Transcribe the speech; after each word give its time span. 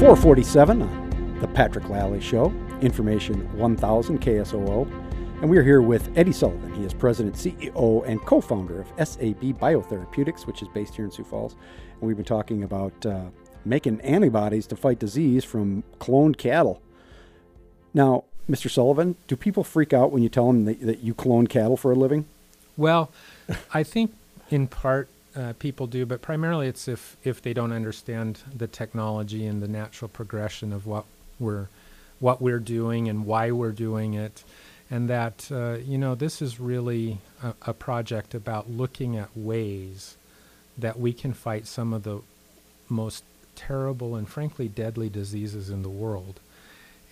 447 0.00 0.80
on 0.80 1.38
The 1.42 1.48
Patrick 1.48 1.90
Lally 1.90 2.22
Show, 2.22 2.46
Information 2.80 3.54
1000 3.58 4.18
KSOO. 4.18 4.90
And 5.42 5.50
we're 5.50 5.62
here 5.62 5.82
with 5.82 6.10
Eddie 6.16 6.32
Sullivan. 6.32 6.72
He 6.72 6.84
is 6.84 6.94
president, 6.94 7.34
CEO, 7.34 8.08
and 8.08 8.18
co 8.22 8.40
founder 8.40 8.80
of 8.80 8.86
SAB 8.96 9.58
Biotherapeutics, 9.60 10.46
which 10.46 10.62
is 10.62 10.68
based 10.68 10.94
here 10.94 11.04
in 11.04 11.10
Sioux 11.10 11.22
Falls. 11.22 11.52
And 11.52 12.08
we've 12.08 12.16
been 12.16 12.24
talking 12.24 12.62
about 12.62 13.04
uh, 13.04 13.24
making 13.66 14.00
antibodies 14.00 14.66
to 14.68 14.76
fight 14.76 14.98
disease 14.98 15.44
from 15.44 15.84
cloned 15.98 16.38
cattle. 16.38 16.80
Now, 17.92 18.24
Mr. 18.48 18.70
Sullivan, 18.70 19.16
do 19.26 19.36
people 19.36 19.64
freak 19.64 19.92
out 19.92 20.12
when 20.12 20.22
you 20.22 20.30
tell 20.30 20.46
them 20.46 20.64
that, 20.64 20.80
that 20.80 21.00
you 21.00 21.12
clone 21.12 21.46
cattle 21.46 21.76
for 21.76 21.92
a 21.92 21.94
living? 21.94 22.24
Well, 22.74 23.10
I 23.74 23.82
think 23.82 24.14
in 24.48 24.66
part 24.66 25.10
uh, 25.36 25.52
people 25.58 25.86
do, 25.86 26.06
but 26.06 26.22
primarily 26.22 26.66
it's 26.66 26.88
if 26.88 27.16
if 27.22 27.40
they 27.42 27.52
don't 27.52 27.72
understand 27.72 28.40
the 28.54 28.66
technology 28.66 29.46
and 29.46 29.62
the 29.62 29.68
natural 29.68 30.08
progression 30.08 30.72
of 30.72 30.86
what 30.86 31.04
we're 31.38 31.68
what 32.18 32.42
we're 32.42 32.58
doing 32.58 33.08
and 33.08 33.24
why 33.24 33.50
we're 33.50 33.72
doing 33.72 34.14
it, 34.14 34.44
and 34.90 35.08
that 35.08 35.48
uh, 35.52 35.74
you 35.84 35.96
know 35.96 36.14
this 36.14 36.42
is 36.42 36.58
really 36.58 37.18
a, 37.42 37.54
a 37.62 37.72
project 37.72 38.34
about 38.34 38.70
looking 38.70 39.16
at 39.16 39.28
ways 39.36 40.16
that 40.76 40.98
we 40.98 41.12
can 41.12 41.32
fight 41.32 41.66
some 41.66 41.92
of 41.92 42.02
the 42.02 42.20
most 42.88 43.22
terrible 43.54 44.16
and 44.16 44.28
frankly 44.28 44.66
deadly 44.68 45.08
diseases 45.08 45.70
in 45.70 45.82
the 45.82 45.88
world, 45.88 46.40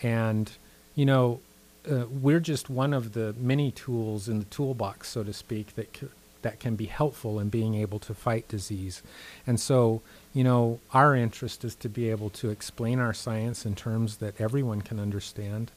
and 0.02 0.52
you 0.94 1.06
know. 1.06 1.40
Uh, 1.88 2.04
we're 2.10 2.40
just 2.40 2.68
one 2.68 2.92
of 2.92 3.14
the 3.14 3.34
many 3.38 3.70
tools 3.70 4.28
in 4.28 4.40
the 4.40 4.44
toolbox, 4.46 5.08
so 5.08 5.24
to 5.24 5.32
speak, 5.32 5.74
that 5.74 5.96
c- 5.96 6.08
that 6.42 6.60
can 6.60 6.76
be 6.76 6.86
helpful 6.86 7.40
in 7.40 7.48
being 7.48 7.74
able 7.74 7.98
to 8.00 8.14
fight 8.14 8.48
disease. 8.48 9.02
And 9.46 9.58
so, 9.60 10.02
you 10.32 10.44
know, 10.44 10.80
our 10.92 11.14
interest 11.16 11.64
is 11.64 11.74
to 11.76 11.88
be 11.88 12.10
able 12.10 12.30
to 12.30 12.50
explain 12.50 12.98
our 13.00 13.12
science 13.14 13.66
in 13.66 13.74
terms 13.74 14.16
that 14.18 14.40
everyone 14.40 14.82
can 14.82 14.98
understand. 15.00 15.70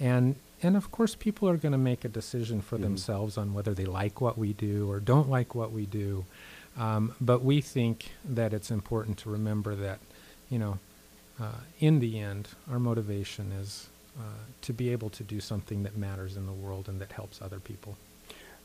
And 0.00 0.36
and 0.64 0.76
of 0.76 0.92
course 0.92 1.16
people 1.16 1.48
are 1.48 1.56
going 1.56 1.72
to 1.72 1.78
make 1.78 2.04
a 2.04 2.08
decision 2.08 2.60
for 2.60 2.78
Mhm. 2.78 2.82
themselves 2.82 3.36
on 3.36 3.52
whether 3.52 3.74
they 3.74 3.84
like 3.84 4.20
what 4.20 4.38
we 4.38 4.52
do 4.52 4.88
or 4.88 5.00
don't 5.00 5.28
like 5.28 5.56
what 5.56 5.72
we 5.72 5.86
do. 5.86 6.24
Um, 6.76 7.14
but 7.20 7.42
we 7.44 7.60
think 7.60 8.12
that 8.24 8.52
it's 8.54 8.70
important 8.70 9.18
to 9.18 9.30
remember 9.30 9.74
that, 9.74 9.98
you 10.48 10.58
know, 10.60 10.78
uh, 11.40 11.62
in 11.80 11.98
the 11.98 12.18
end, 12.20 12.50
our 12.70 12.78
motivation 12.78 13.50
is 13.50 13.88
uh, 14.16 14.22
to 14.60 14.72
be 14.72 14.90
able 14.90 15.10
to 15.10 15.24
do 15.24 15.40
something 15.40 15.82
that 15.82 15.96
matters 15.96 16.36
in 16.36 16.46
the 16.46 16.52
world 16.52 16.88
and 16.88 17.00
that 17.00 17.12
helps 17.12 17.42
other 17.42 17.58
people. 17.58 17.96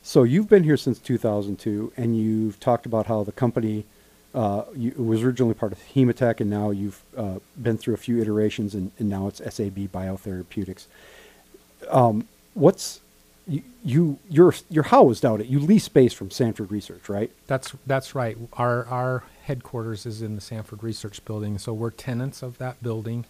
So 0.02 0.22
you've 0.22 0.48
been 0.48 0.64
here 0.64 0.76
since 0.76 0.98
2002, 0.98 1.92
and 1.96 2.16
you've 2.16 2.58
talked 2.60 2.86
about 2.86 3.06
how 3.06 3.24
the 3.24 3.32
company 3.32 3.84
uh, 4.34 4.64
you, 4.74 4.92
was 4.96 5.22
originally 5.22 5.54
part 5.54 5.72
of 5.72 5.78
Hematech, 5.94 6.40
and 6.40 6.50
now 6.50 6.70
you've 6.70 7.02
uh, 7.16 7.38
been 7.60 7.78
through 7.78 7.94
a 7.94 7.98
few 7.98 8.20
iterations, 8.20 8.74
and, 8.74 8.92
and 8.98 9.08
now 9.08 9.26
it's 9.26 9.38
SAB 9.38 9.78
Biotherapeutics. 9.90 10.86
Um, 11.90 12.28
what's 12.54 13.00
you, 13.46 13.62
you 13.82 14.18
you're 14.28 14.54
you're 14.68 14.84
housed 14.84 15.24
out 15.24 15.40
at 15.40 15.46
you 15.46 15.58
lease 15.58 15.84
space 15.84 16.12
from 16.12 16.30
Sanford 16.30 16.70
Research, 16.70 17.08
right? 17.08 17.30
That's 17.46 17.74
that's 17.86 18.14
right. 18.14 18.36
Our 18.54 18.84
our 18.86 19.24
headquarters 19.44 20.04
is 20.04 20.20
in 20.20 20.34
the 20.34 20.40
Sanford 20.42 20.82
Research 20.82 21.24
Building, 21.24 21.56
so 21.58 21.72
we're 21.72 21.90
tenants 21.90 22.42
of 22.42 22.58
that 22.58 22.82
building, 22.82 23.24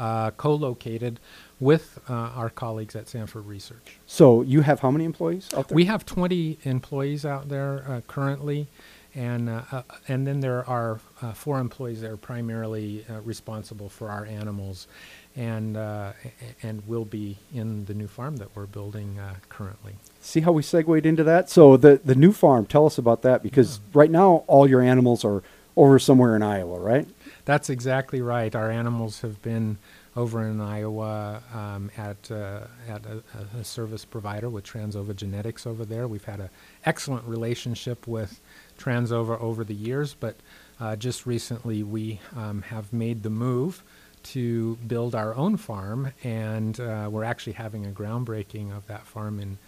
uh, 0.00 0.30
co-located 0.32 1.20
with 1.60 2.00
uh, 2.08 2.12
our 2.12 2.48
colleagues 2.48 2.96
at 2.96 3.06
Sanford 3.06 3.46
Research. 3.46 3.98
So 4.06 4.40
you 4.42 4.62
have 4.62 4.80
how 4.80 4.90
many 4.90 5.04
employees 5.04 5.48
out 5.54 5.68
there? 5.68 5.76
We 5.76 5.84
have 5.84 6.06
20 6.06 6.58
employees 6.62 7.26
out 7.26 7.50
there 7.50 7.84
uh, 7.86 8.00
currently, 8.08 8.66
and 9.14 9.50
uh, 9.50 9.62
uh, 9.70 9.82
and 10.08 10.26
then 10.26 10.40
there 10.40 10.68
are 10.68 11.00
uh, 11.20 11.32
four 11.32 11.60
employees 11.60 12.00
that 12.00 12.10
are 12.10 12.16
primarily 12.16 13.04
uh, 13.10 13.20
responsible 13.20 13.90
for 13.90 14.08
our 14.10 14.24
animals, 14.24 14.86
and 15.36 15.76
uh, 15.76 16.12
and 16.62 16.86
will 16.88 17.04
be 17.04 17.36
in 17.54 17.84
the 17.84 17.94
new 17.94 18.08
farm 18.08 18.38
that 18.38 18.48
we're 18.56 18.66
building 18.66 19.18
uh, 19.18 19.34
currently. 19.50 19.96
See 20.20 20.40
how 20.40 20.52
we 20.52 20.62
segued 20.62 21.04
into 21.04 21.24
that? 21.24 21.50
So 21.50 21.76
the 21.76 22.00
the 22.02 22.14
new 22.14 22.32
farm, 22.32 22.64
tell 22.64 22.86
us 22.86 22.96
about 22.96 23.20
that 23.22 23.42
because 23.42 23.80
right 23.92 24.10
now 24.10 24.44
all 24.46 24.66
your 24.66 24.80
animals 24.80 25.26
are 25.26 25.42
over 25.76 25.98
somewhere 25.98 26.36
in 26.36 26.42
Iowa, 26.42 26.78
right? 26.78 27.06
That's 27.44 27.70
exactly 27.70 28.20
right. 28.20 28.54
Our 28.54 28.70
animals 28.70 29.20
have 29.22 29.40
been 29.42 29.78
over 30.16 30.44
in 30.46 30.60
Iowa 30.60 31.42
um, 31.54 31.90
at 31.96 32.30
uh, 32.30 32.66
at 32.88 33.04
a, 33.06 33.22
a 33.58 33.64
service 33.64 34.04
provider 34.04 34.48
with 34.48 34.64
Transova 34.64 35.14
Genetics 35.14 35.66
over 35.66 35.84
there. 35.84 36.08
We've 36.08 36.24
had 36.24 36.40
an 36.40 36.50
excellent 36.84 37.24
relationship 37.26 38.06
with 38.06 38.40
Transova 38.78 39.40
over 39.40 39.64
the 39.64 39.74
years, 39.74 40.14
but 40.18 40.36
uh, 40.80 40.96
just 40.96 41.26
recently 41.26 41.82
we 41.82 42.20
um, 42.36 42.62
have 42.62 42.92
made 42.92 43.22
the 43.22 43.30
move 43.30 43.82
to 44.22 44.76
build 44.86 45.14
our 45.14 45.34
own 45.34 45.56
farm, 45.56 46.12
and 46.22 46.78
uh, 46.78 47.08
we're 47.10 47.24
actually 47.24 47.54
having 47.54 47.86
a 47.86 47.90
groundbreaking 47.90 48.76
of 48.76 48.86
that 48.86 49.06
farm 49.06 49.38
in 49.40 49.58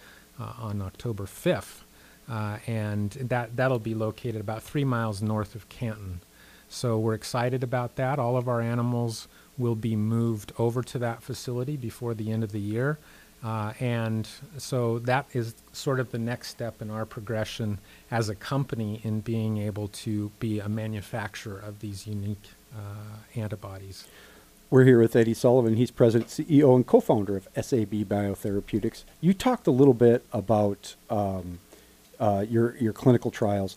uh, 0.40 0.52
on 0.58 0.82
October 0.82 1.24
5th, 1.24 1.82
uh, 2.28 2.58
and 2.66 3.12
that 3.12 3.56
that'll 3.56 3.78
be 3.78 3.94
located 3.94 4.40
about 4.40 4.62
three 4.62 4.84
miles 4.84 5.22
north 5.22 5.54
of 5.54 5.68
Canton. 5.68 6.20
So 6.72 6.98
we're 6.98 7.14
excited 7.14 7.62
about 7.62 7.96
that. 7.96 8.18
All 8.18 8.36
of 8.36 8.48
our 8.48 8.60
animals 8.60 9.28
will 9.58 9.74
be 9.74 9.94
moved 9.94 10.52
over 10.58 10.82
to 10.82 10.98
that 11.00 11.22
facility 11.22 11.76
before 11.76 12.14
the 12.14 12.32
end 12.32 12.42
of 12.42 12.52
the 12.52 12.60
year. 12.60 12.98
Uh, 13.44 13.72
and 13.80 14.28
so 14.56 15.00
that 15.00 15.26
is 15.32 15.54
sort 15.72 16.00
of 16.00 16.12
the 16.12 16.18
next 16.18 16.48
step 16.48 16.80
in 16.80 16.90
our 16.90 17.04
progression 17.04 17.78
as 18.10 18.28
a 18.28 18.34
company 18.34 19.00
in 19.02 19.20
being 19.20 19.58
able 19.58 19.88
to 19.88 20.30
be 20.38 20.60
a 20.60 20.68
manufacturer 20.68 21.58
of 21.58 21.80
these 21.80 22.06
unique 22.06 22.50
uh, 22.74 23.38
antibodies. 23.40 24.06
We're 24.70 24.84
here 24.84 25.00
with 25.00 25.14
Eddie 25.14 25.34
Sullivan. 25.34 25.76
He's 25.76 25.90
president, 25.90 26.30
CEO, 26.30 26.74
and 26.74 26.86
co-founder 26.86 27.36
of 27.36 27.48
SAB 27.54 27.92
Biotherapeutics. 28.08 29.04
You 29.20 29.34
talked 29.34 29.66
a 29.66 29.70
little 29.70 29.92
bit 29.92 30.24
about 30.32 30.94
um, 31.10 31.58
uh, 32.18 32.46
your 32.48 32.76
your 32.76 32.94
clinical 32.94 33.30
trials 33.30 33.76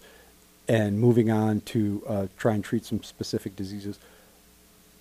and 0.67 0.99
moving 0.99 1.29
on 1.31 1.61
to 1.61 2.03
uh, 2.07 2.27
try 2.37 2.53
and 2.53 2.63
treat 2.63 2.85
some 2.85 3.03
specific 3.03 3.55
diseases, 3.55 3.99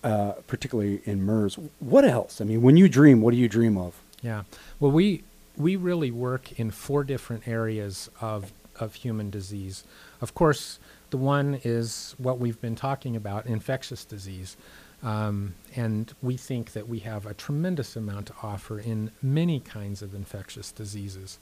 uh, 0.03 0.33
particularly 0.47 1.01
in 1.05 1.23
MERS. 1.23 1.59
What 1.81 2.05
else? 2.05 2.41
I 2.41 2.45
mean, 2.45 2.63
when 2.63 2.77
you 2.77 2.89
dream, 2.89 3.21
what 3.21 3.33
do 3.33 3.37
you 3.37 3.49
dream 3.49 3.79
of? 3.79 4.01
Yeah. 4.23 4.45
Well, 4.81 4.91
we 4.91 5.23
we 5.57 5.77
really 5.77 6.11
work 6.11 6.59
in 6.59 6.71
four 6.71 7.05
different 7.05 7.47
areas 7.47 8.11
of 8.21 8.53
of 8.81 8.95
human 8.95 9.31
disease. 9.31 9.85
Of 10.21 10.35
course, 10.35 10.79
the 11.11 11.17
one 11.17 11.61
is 11.63 12.15
what 12.19 12.39
we've 12.39 12.61
been 12.61 12.75
talking 12.75 13.15
about, 13.17 13.47
infectious 13.47 14.05
disease. 14.05 14.57
Um, 15.03 15.55
and 15.77 16.13
we 16.23 16.37
think 16.37 16.73
that 16.73 16.89
we 16.89 17.01
have 17.01 17.27
a 17.27 17.35
tremendous 17.35 17.95
amount 17.95 18.27
to 18.29 18.35
offer 18.43 18.79
in 18.79 19.11
many 19.23 19.61
kinds 19.61 20.01
of 20.01 20.15
infectious 20.15 20.73
diseases. 20.73 21.39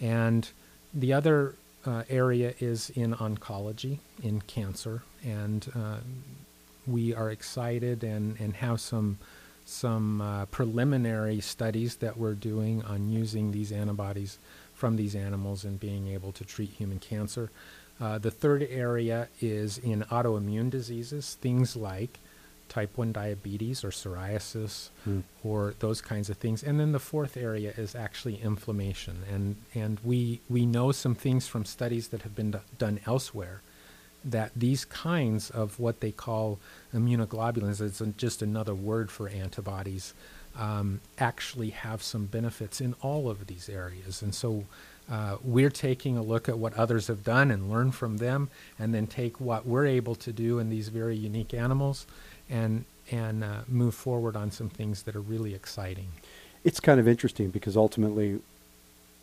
And 0.00 0.48
the 0.94 1.12
other 1.12 1.56
uh, 1.86 2.04
area 2.08 2.54
is 2.60 2.90
in 2.90 3.14
oncology, 3.14 3.98
in 4.22 4.40
cancer, 4.42 5.02
and 5.24 5.70
uh, 5.74 5.98
we 6.86 7.14
are 7.14 7.30
excited 7.30 8.04
and, 8.04 8.38
and 8.40 8.54
have 8.54 8.80
some 8.80 9.18
some 9.64 10.20
uh, 10.20 10.46
preliminary 10.46 11.40
studies 11.40 11.96
that 11.96 12.16
we're 12.16 12.34
doing 12.34 12.82
on 12.82 13.08
using 13.08 13.52
these 13.52 13.70
antibodies 13.70 14.38
from 14.74 14.96
these 14.96 15.14
animals 15.14 15.64
and 15.64 15.78
being 15.78 16.08
able 16.08 16.32
to 16.32 16.44
treat 16.44 16.70
human 16.70 16.98
cancer. 16.98 17.50
Uh, 18.00 18.18
the 18.18 18.32
third 18.32 18.66
area 18.68 19.28
is 19.40 19.78
in 19.78 20.02
autoimmune 20.10 20.70
diseases, 20.70 21.36
things 21.40 21.76
like 21.76 22.18
type 22.70 22.96
1 22.96 23.12
diabetes 23.12 23.84
or 23.84 23.90
psoriasis 23.90 24.88
Hmm. 25.04 25.20
or 25.44 25.74
those 25.80 26.00
kinds 26.00 26.30
of 26.30 26.38
things. 26.38 26.62
And 26.62 26.80
then 26.80 26.92
the 26.92 26.98
fourth 26.98 27.36
area 27.36 27.74
is 27.76 27.94
actually 27.94 28.40
inflammation. 28.40 29.24
And, 29.30 29.56
and 29.74 30.00
we, 30.02 30.40
we 30.48 30.64
know 30.64 30.92
some 30.92 31.14
things 31.14 31.46
from 31.46 31.64
studies 31.66 32.08
that 32.08 32.22
have 32.22 32.34
been 32.34 32.52
do- 32.52 32.60
done 32.78 33.00
elsewhere 33.06 33.60
that 34.24 34.52
these 34.54 34.84
kinds 34.84 35.50
of 35.50 35.78
what 35.80 36.00
they 36.00 36.12
call 36.12 36.58
immunoglobulins, 36.94 37.80
it's 37.80 38.02
just 38.16 38.42
another 38.42 38.74
word 38.74 39.10
for 39.10 39.28
antibodies, 39.28 40.14
um, 40.58 41.00
actually 41.18 41.70
have 41.70 42.02
some 42.02 42.26
benefits 42.26 42.80
in 42.80 42.94
all 43.02 43.28
of 43.30 43.46
these 43.46 43.68
areas. 43.68 44.22
And 44.22 44.34
so 44.34 44.64
uh, 45.10 45.36
we're 45.42 45.70
taking 45.70 46.16
a 46.16 46.22
look 46.22 46.48
at 46.48 46.58
what 46.58 46.74
others 46.74 47.06
have 47.08 47.24
done 47.24 47.50
and 47.50 47.70
learn 47.70 47.90
from 47.92 48.18
them, 48.18 48.48
and 48.78 48.94
then 48.94 49.06
take 49.06 49.40
what 49.40 49.66
we're 49.66 49.86
able 49.86 50.14
to 50.16 50.32
do 50.32 50.58
in 50.58 50.70
these 50.70 50.88
very 50.88 51.16
unique 51.16 51.52
animals 51.54 52.06
and, 52.50 52.84
and 53.10 53.44
uh, 53.44 53.60
move 53.68 53.94
forward 53.94 54.36
on 54.36 54.50
some 54.50 54.68
things 54.68 55.04
that 55.04 55.14
are 55.14 55.20
really 55.20 55.54
exciting. 55.54 56.08
It's 56.64 56.80
kind 56.80 57.00
of 57.00 57.08
interesting 57.08 57.50
because 57.50 57.76
ultimately, 57.76 58.40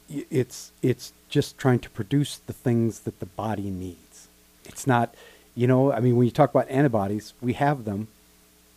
it's 0.09 0.71
it's 0.81 1.13
just 1.29 1.57
trying 1.57 1.79
to 1.79 1.89
produce 1.89 2.37
the 2.37 2.53
things 2.53 3.01
that 3.01 3.19
the 3.19 3.25
body 3.25 3.69
needs. 3.69 4.27
It's 4.65 4.87
not, 4.87 5.13
you 5.53 5.67
know, 5.67 5.91
I 5.91 5.99
mean, 5.99 6.15
when 6.15 6.25
you 6.25 6.31
talk 6.31 6.49
about 6.49 6.69
antibodies, 6.69 7.33
we 7.41 7.53
have 7.53 7.85
them, 7.85 8.07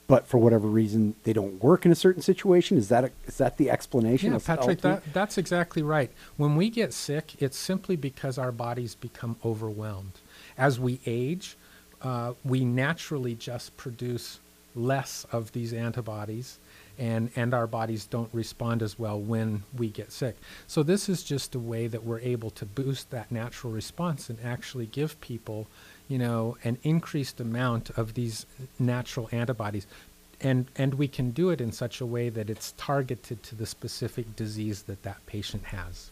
but 0.07 0.27
for 0.27 0.39
whatever 0.39 0.67
reason, 0.67 1.15
they 1.23 1.33
don't 1.33 1.63
work 1.63 1.87
in 1.87 1.93
a 1.93 1.95
certain 1.95 2.23
situation. 2.23 2.77
Is 2.77 2.89
that 2.89 3.05
a, 3.05 3.11
is 3.27 3.39
that 3.39 3.57
the 3.57 3.71
explanation? 3.71 4.31
Yeah, 4.31 4.37
of 4.37 4.45
Patrick, 4.45 4.81
that, 4.81 5.13
that's 5.13 5.39
exactly 5.39 5.83
right. 5.83 6.11
When 6.37 6.57
we 6.57 6.69
get 6.69 6.93
sick, 6.93 7.41
it's 7.41 7.57
simply 7.57 7.97
because 7.97 8.37
our 8.37 8.53
bodies 8.53 8.95
become 8.95 9.37
overwhelmed. 9.45 10.19
As 10.59 10.81
we 10.81 11.01
age, 11.07 11.57
uh, 12.03 12.33
we 12.45 12.65
naturally 12.65 13.35
just 13.35 13.77
produce 13.77 14.41
less 14.75 15.27
of 15.33 15.53
these 15.53 15.73
antibodies 15.73 16.59
and 17.01 17.31
and 17.35 17.55
our 17.55 17.67
bodies 17.67 18.05
don't 18.05 18.33
respond 18.33 18.83
as 18.83 18.99
well 18.99 19.19
when 19.19 19.63
we 19.77 19.89
get 19.89 20.13
sick. 20.13 20.37
So 20.67 20.83
this 20.83 21.09
is 21.09 21.23
just 21.25 21.55
a 21.55 21.59
way 21.59 21.87
that 21.87 22.05
we're 22.05 22.21
able 22.21 22.51
to 22.51 22.67
boost 22.67 23.11
that 23.11 23.33
natural 23.33 23.73
response 23.73 24.29
and 24.29 24.39
actually 24.45 24.87
give 24.87 25.21
people, 25.21 25.67
you 26.09 26.19
know, 26.19 26.59
an 26.63 26.79
increased 26.83 27.41
amount 27.41 27.91
of 27.91 28.15
these 28.15 28.45
natural 28.79 29.29
antibodies. 29.33 29.87
And, 30.43 30.67
and 30.77 30.95
we 30.95 31.09
can 31.09 31.31
do 31.33 31.51
it 31.51 31.61
in 31.61 31.73
such 31.73 32.01
a 32.01 32.07
way 32.07 32.31
that 32.31 32.49
it's 32.49 32.73
targeted 32.79 33.43
to 33.43 33.55
the 33.55 33.67
specific 33.67 34.37
disease 34.37 34.83
that 34.85 35.03
that 35.03 35.25
patient 35.27 35.65
has. 35.65 36.11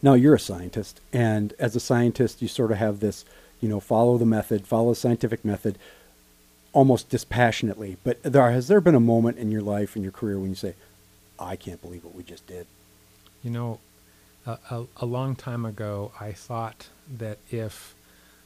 Now, 0.00 0.14
you're 0.14 0.34
a 0.34 0.40
scientist, 0.40 1.00
and 1.12 1.54
as 1.58 1.74
a 1.74 1.80
scientist, 1.80 2.42
you 2.42 2.46
sort 2.46 2.70
of 2.70 2.78
have 2.78 3.00
this, 3.00 3.24
you 3.60 3.68
know, 3.68 3.80
follow 3.80 4.18
the 4.18 4.26
method, 4.26 4.66
follow 4.66 4.90
the 4.90 4.96
scientific 4.96 5.44
method 5.44 5.78
almost 6.72 7.08
dispassionately. 7.08 7.96
But 8.04 8.22
there, 8.22 8.50
has 8.50 8.68
there 8.68 8.80
been 8.80 8.94
a 8.94 9.00
moment 9.00 9.38
in 9.38 9.50
your 9.50 9.62
life, 9.62 9.96
in 9.96 10.02
your 10.02 10.12
career, 10.12 10.38
when 10.38 10.50
you 10.50 10.56
say, 10.56 10.74
I 11.38 11.56
can't 11.56 11.80
believe 11.80 12.04
what 12.04 12.14
we 12.14 12.22
just 12.22 12.46
did? 12.46 12.66
You 13.42 13.50
know, 13.50 13.80
a, 14.46 14.58
a, 14.70 14.84
a 14.98 15.06
long 15.06 15.36
time 15.36 15.64
ago, 15.64 16.12
I 16.20 16.32
thought 16.32 16.88
that 17.18 17.38
if 17.50 17.94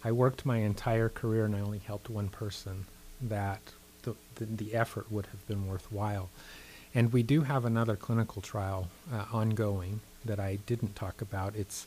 I 0.05 0.13
worked 0.13 0.47
my 0.47 0.59
entire 0.59 1.09
career 1.09 1.45
and 1.45 1.57
I 1.57 1.61
only 1.61 1.79
helped 1.79 2.09
one 2.09 2.29
person, 2.29 2.87
that 3.21 3.61
the, 4.03 4.15
the, 4.37 4.45
the 4.45 4.75
effort 4.75 5.11
would 5.11 5.27
have 5.27 5.47
been 5.49 5.67
worthwhile. 5.67 6.29
And 6.95 7.13
we 7.13 7.23
do 7.23 7.43
have 7.43 7.65
another 7.65 7.97
clinical 7.97 8.41
trial 8.41 8.89
uh, 9.13 9.25
ongoing 9.33 10.01
that 10.25 10.41
I 10.41 10.57
didn't 10.67 10.97
talk 10.97 11.21
about. 11.21 11.55
It's 11.57 11.87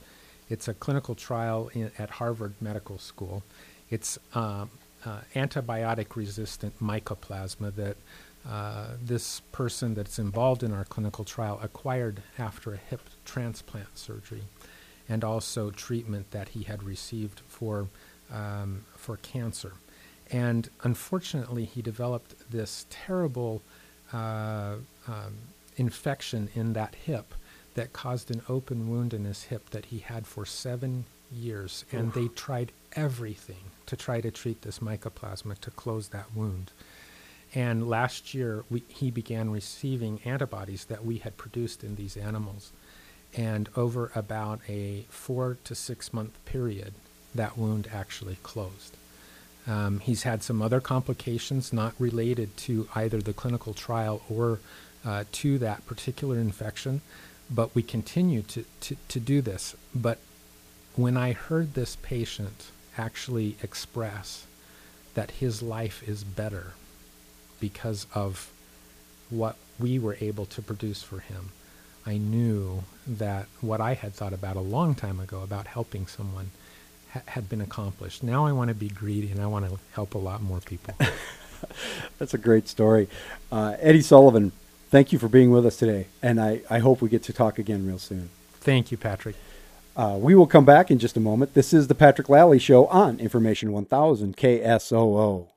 it's 0.52 0.68
a 0.68 0.74
clinical 0.74 1.16
trial 1.16 1.70
in, 1.74 1.92
at 1.98 2.10
Harvard 2.10 2.54
Medical 2.60 3.00
School. 3.00 3.42
It's 3.90 4.20
um, 4.36 4.70
uh, 5.06 5.22
antibiotic 5.34 6.16
resistant 6.16 6.78
mycoplasma 6.80 7.74
that 7.76 7.96
uh, 8.48 8.88
this 9.02 9.40
person 9.52 9.94
that's 9.94 10.20
involved 10.20 10.62
in 10.62 10.74
our 10.74 10.84
clinical 10.84 11.24
trial 11.24 11.58
acquired 11.64 12.22
after 12.38 12.74
a 12.74 12.78
hip 12.78 13.02
transplant 13.24 13.98
surgery 13.98 14.44
and 15.08 15.24
also 15.24 15.72
treatment 15.72 16.30
that 16.32 16.50
he 16.50 16.64
had 16.64 16.84
received 16.84 17.42
for, 17.48 17.88
um, 18.32 18.84
for 18.98 19.18
cancer. 19.18 19.74
And 20.32 20.70
unfortunately, 20.84 21.66
he 21.66 21.82
developed 21.82 22.36
this 22.52 22.86
terrible 22.90 23.62
uh, 24.12 24.76
um, 25.08 25.34
infection 25.78 26.50
in 26.56 26.74
that 26.74 26.96
hip 26.96 27.34
that 27.76 27.94
caused 27.94 28.32
an 28.32 28.42
open 28.50 28.90
wound 28.90 29.14
in 29.14 29.26
his 29.26 29.44
hip 29.44 29.70
that 29.70 29.86
he 29.86 30.00
had 30.00 30.28
for 30.28 30.46
seven 30.46 31.06
years. 31.32 31.86
And 31.92 32.10
Oof. 32.10 32.14
they 32.14 32.28
tried 32.30 32.72
everything 32.94 33.72
to 33.86 33.96
try 33.96 34.22
to 34.22 34.32
treat 34.32 34.62
this 34.62 34.80
mycoplasma 34.80 35.58
to 35.60 35.72
close 35.72 36.10
that 36.10 36.36
wound. 36.36 36.72
And 37.54 37.90
last 37.90 38.34
year, 38.34 38.64
we, 38.70 38.84
he 38.88 39.12
began 39.12 39.52
receiving 39.52 40.22
antibodies 40.24 40.86
that 40.86 41.04
we 41.06 41.18
had 41.18 41.38
produced 41.38 41.84
in 41.84 41.96
these 41.96 42.16
animals. 42.16 42.72
And 43.36 43.70
over 43.76 44.12
about 44.16 44.60
a 44.68 45.06
four 45.10 45.58
to 45.64 45.76
six 45.76 46.14
month 46.14 46.44
period, 46.46 46.94
that 47.36 47.58
wound 47.58 47.88
actually 47.94 48.38
closed. 48.44 48.98
Um, 49.68 50.00
he's 50.00 50.24
had 50.24 50.44
some 50.44 50.62
other 50.62 50.82
complications 50.82 51.72
not 51.72 51.94
related 52.00 52.58
to 52.58 52.88
either 52.96 53.22
the 53.22 53.34
clinical 53.34 53.74
trial 53.74 54.22
or 54.30 54.60
uh, 55.06 55.26
to 55.32 55.58
that 55.60 55.86
particular 55.86 56.38
infection, 56.38 57.02
but 57.54 57.76
we 57.76 57.84
continue 57.84 58.42
to, 58.44 58.66
to, 58.82 58.96
to 59.08 59.20
do 59.20 59.42
this. 59.42 59.76
But 59.94 60.20
when 60.96 61.18
I 61.18 61.34
heard 61.34 61.74
this 61.74 61.98
patient 62.02 62.72
actually 62.98 63.58
express 63.62 64.46
that 65.14 65.32
his 65.32 65.62
life 65.62 66.08
is 66.08 66.24
better 66.24 66.74
because 67.60 68.08
of 68.14 68.52
what 69.30 69.56
we 69.80 70.00
were 70.00 70.18
able 70.20 70.46
to 70.46 70.62
produce 70.62 71.04
for 71.04 71.20
him. 71.20 71.50
I 72.06 72.18
knew 72.18 72.84
that 73.06 73.48
what 73.62 73.80
I 73.80 73.94
had 73.94 74.14
thought 74.14 74.34
about 74.34 74.56
a 74.56 74.62
long 74.62 74.96
time 74.96 75.20
ago 75.20 75.42
about 75.42 75.68
helping 75.68 76.08
someone 76.08 76.52
ha- 77.14 77.22
had 77.28 77.48
been 77.50 77.62
accomplished. 77.62 78.24
Now 78.24 78.46
I 78.46 78.52
want 78.52 78.70
to 78.70 78.76
be 78.76 78.90
greedy 78.90 79.32
and 79.32 79.42
I 79.42 79.48
want 79.48 79.70
to 79.70 79.80
help 79.94 80.16
a 80.16 80.18
lot 80.18 80.42
more 80.42 80.60
people. 80.60 80.96
That's 82.18 82.34
a 82.34 82.40
great 82.40 82.68
story. 82.68 83.08
Uh, 83.52 83.76
Eddie 83.80 84.02
Sullivan, 84.02 84.52
thank 84.92 85.12
you 85.12 85.18
for 85.18 85.28
being 85.28 85.50
with 85.50 85.66
us 85.66 85.78
today. 85.78 86.08
And 86.22 86.40
I, 86.40 86.62
I 86.70 86.80
hope 86.80 87.02
we 87.02 87.10
get 87.10 87.24
to 87.24 87.34
talk 87.34 87.58
again 87.58 87.88
real 87.88 87.98
soon. 87.98 88.30
Thank 88.60 88.92
you, 88.92 88.98
Patrick. 88.98 89.36
Uh, 89.96 90.18
we 90.20 90.36
will 90.36 90.48
come 90.48 90.66
back 90.66 90.92
in 90.92 91.00
just 91.00 91.18
a 91.18 91.20
moment. 91.20 91.54
This 91.54 91.74
is 91.74 91.88
the 91.88 91.96
Patrick 91.96 92.30
Lally 92.30 92.60
Show 92.60 92.86
on 92.88 93.20
Information 93.20 93.72
1000 93.74 94.38
KSOO. 94.38 95.48